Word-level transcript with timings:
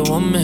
Wonder 0.00 0.12
Woman. 0.12 0.39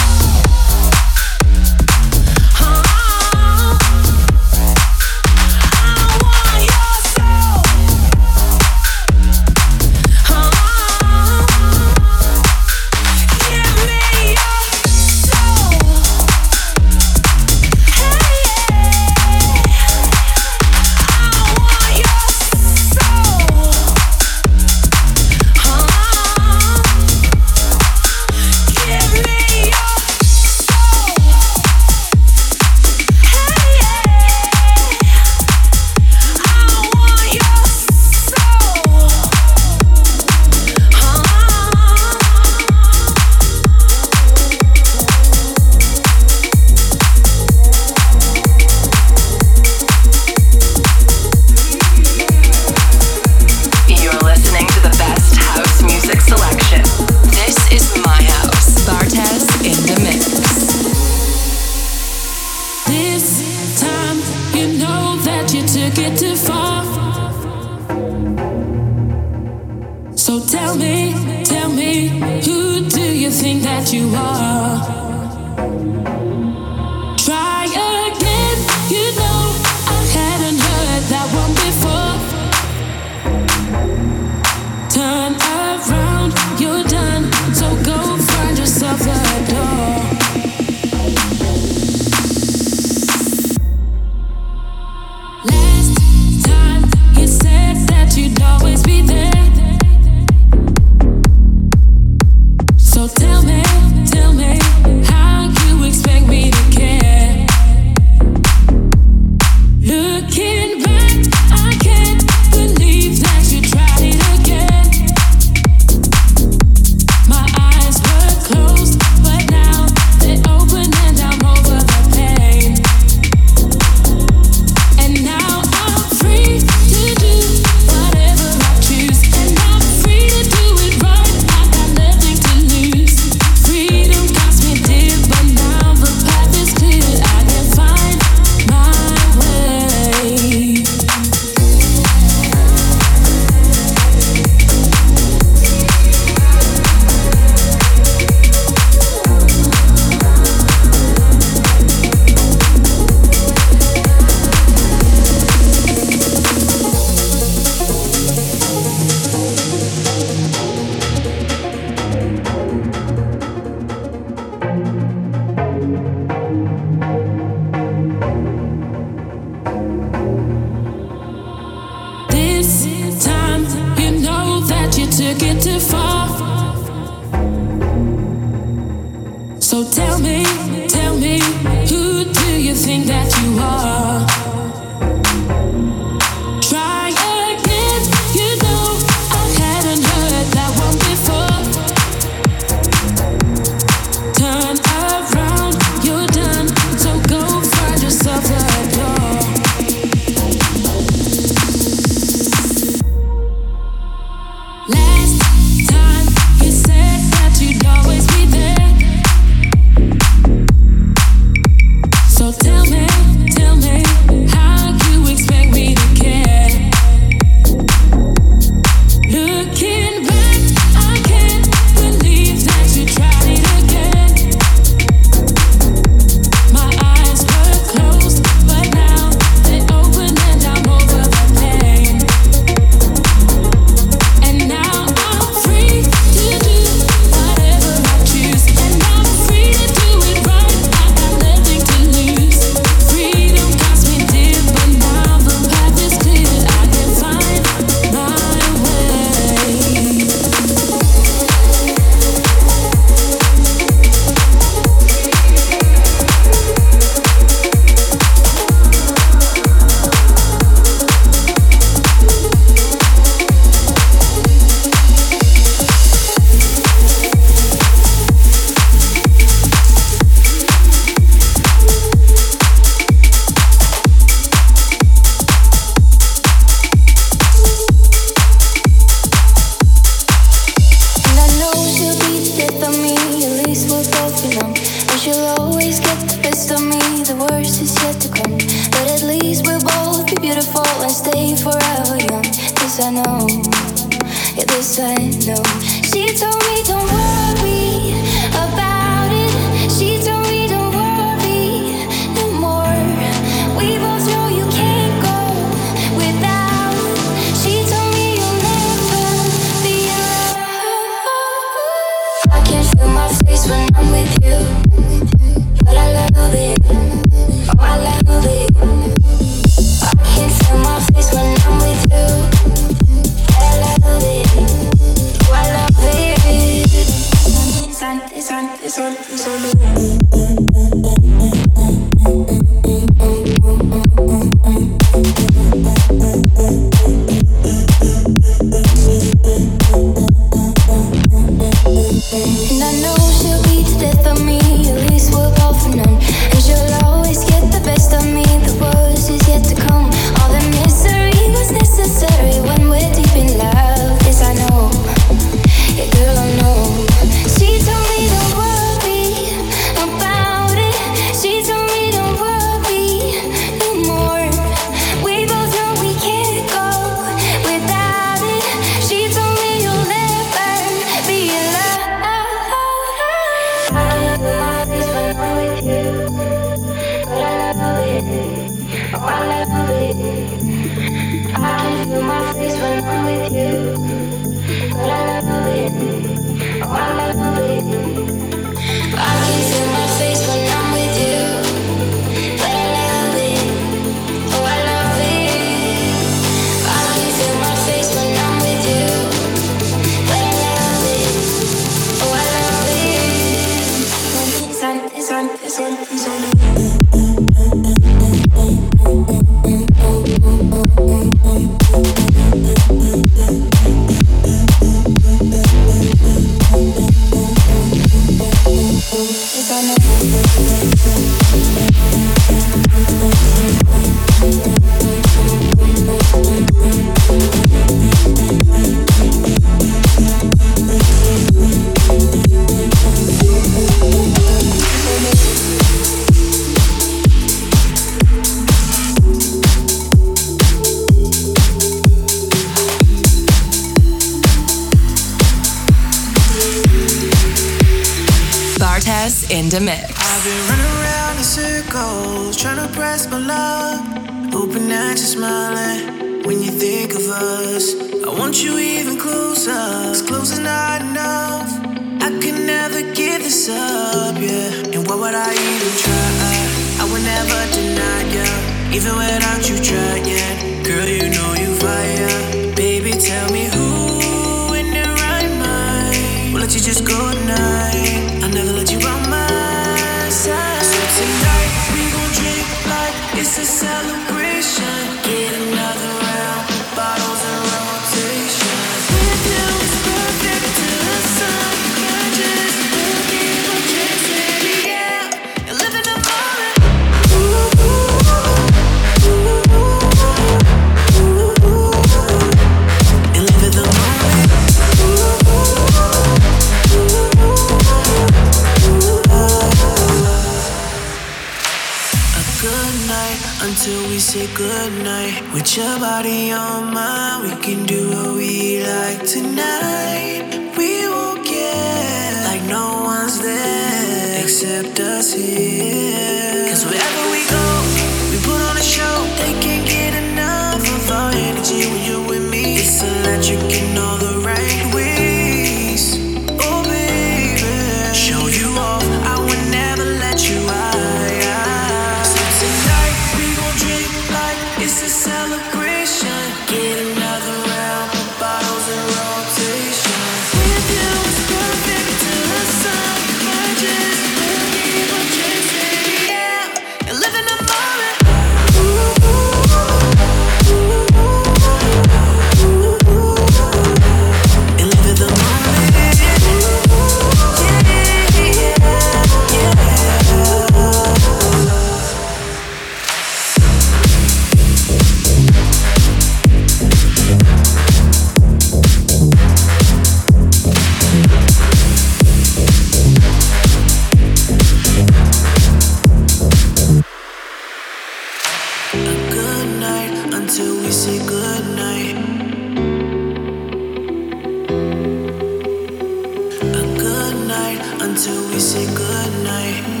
until 598.11 598.49
we 598.49 598.59
say 598.59 598.85
goodnight. 598.93 600.00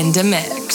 In 0.00 0.12
the 0.12 0.24
mix. 0.24 0.69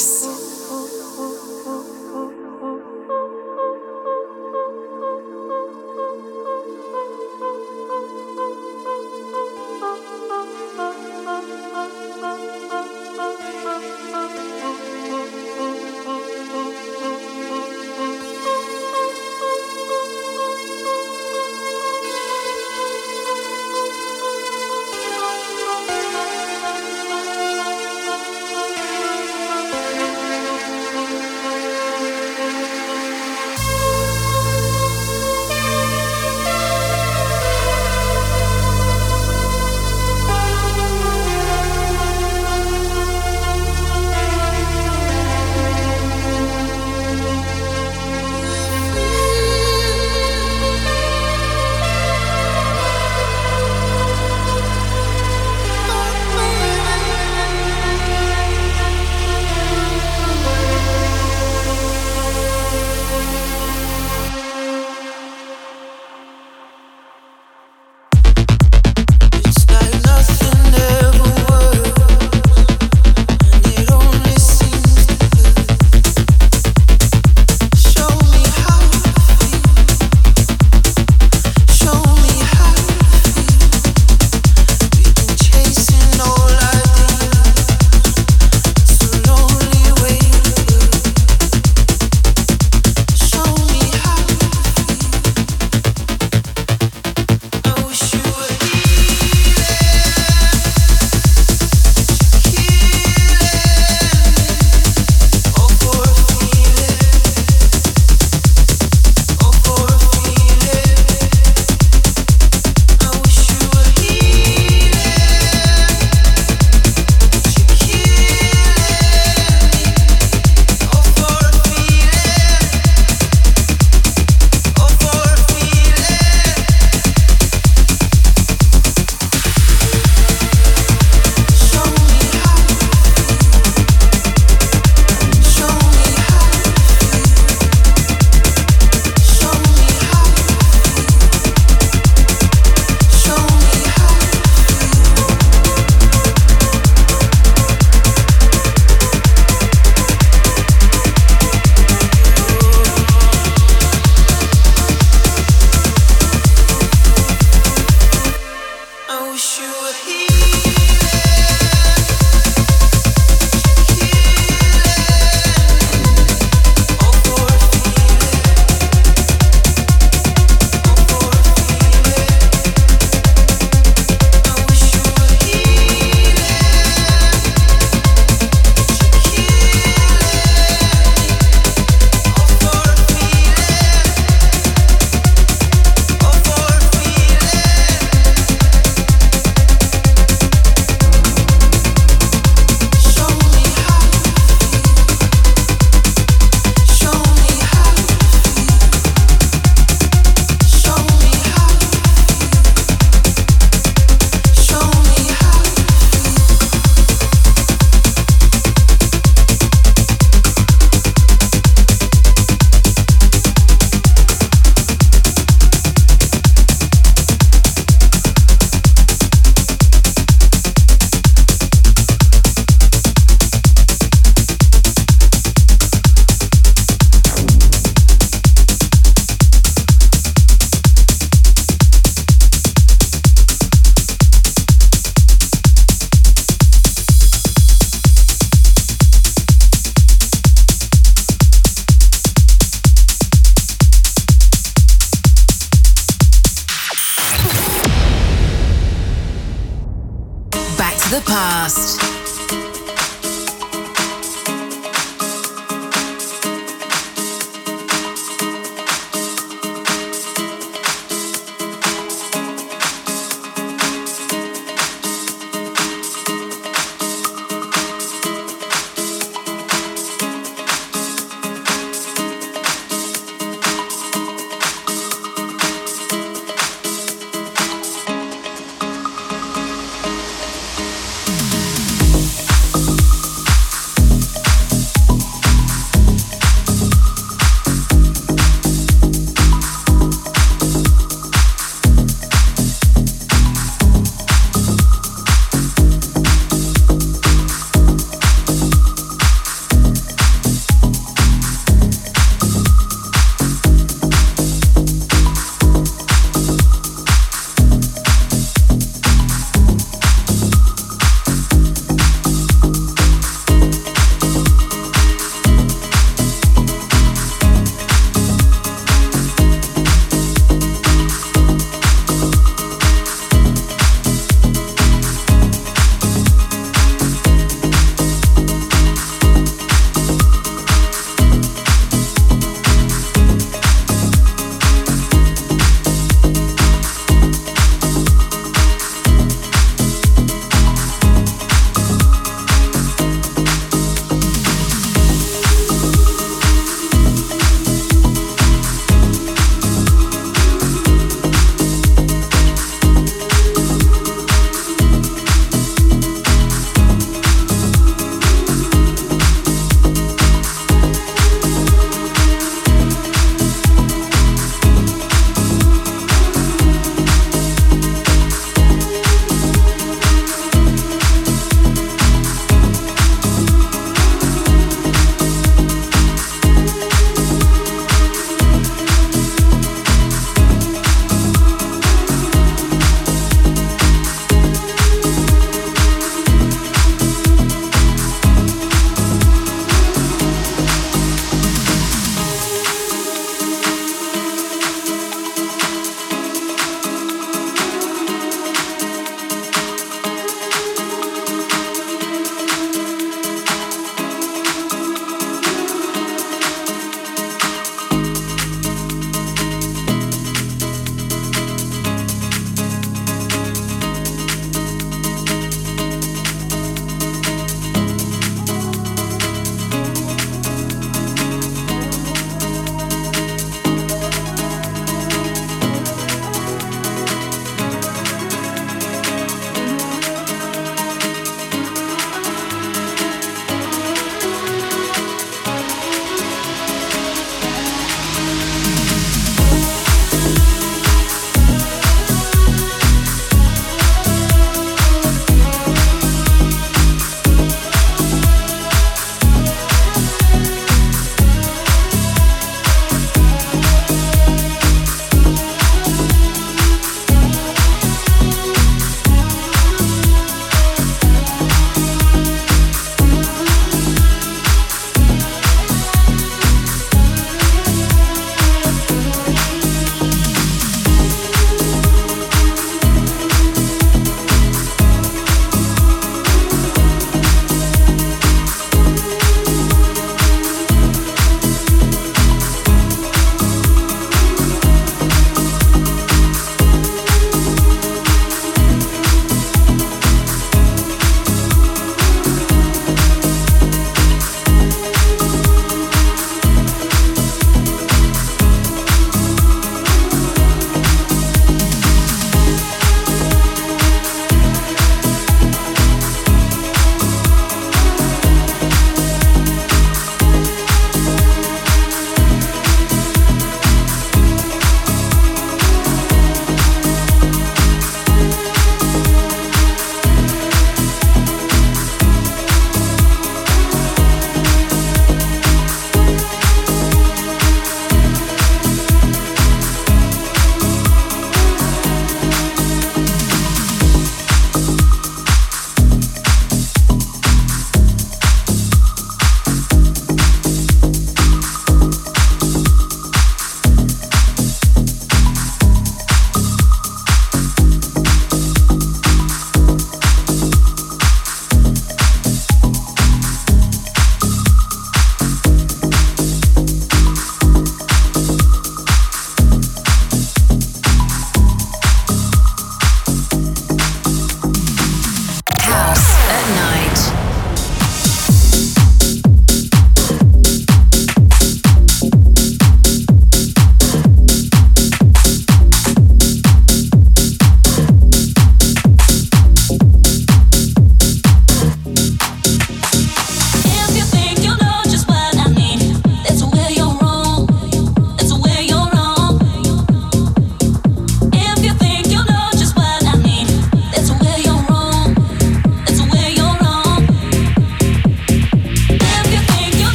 Past. 251.25 251.94